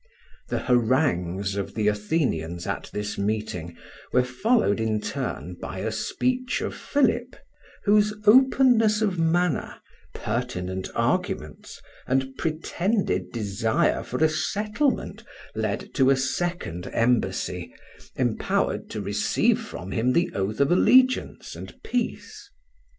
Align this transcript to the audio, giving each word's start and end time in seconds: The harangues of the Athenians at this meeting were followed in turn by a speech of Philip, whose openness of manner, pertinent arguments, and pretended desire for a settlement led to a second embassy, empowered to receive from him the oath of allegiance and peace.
The 0.49 0.57
harangues 0.61 1.55
of 1.55 1.75
the 1.75 1.87
Athenians 1.87 2.65
at 2.65 2.89
this 2.91 3.19
meeting 3.19 3.77
were 4.11 4.23
followed 4.23 4.79
in 4.79 4.99
turn 4.99 5.53
by 5.53 5.77
a 5.81 5.91
speech 5.91 6.59
of 6.61 6.73
Philip, 6.73 7.35
whose 7.83 8.15
openness 8.25 9.03
of 9.03 9.19
manner, 9.19 9.75
pertinent 10.15 10.89
arguments, 10.95 11.79
and 12.07 12.35
pretended 12.35 13.31
desire 13.31 14.01
for 14.01 14.23
a 14.25 14.27
settlement 14.29 15.23
led 15.53 15.93
to 15.93 16.09
a 16.09 16.17
second 16.17 16.87
embassy, 16.87 17.71
empowered 18.15 18.89
to 18.89 19.01
receive 19.01 19.61
from 19.61 19.91
him 19.91 20.13
the 20.13 20.31
oath 20.33 20.59
of 20.59 20.71
allegiance 20.71 21.55
and 21.55 21.75
peace. 21.83 22.49